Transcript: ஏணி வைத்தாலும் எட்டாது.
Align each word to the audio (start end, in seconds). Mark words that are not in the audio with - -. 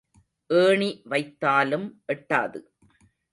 ஏணி 0.49 1.03
வைத்தாலும் 1.09 1.85
எட்டாது. 2.07 2.61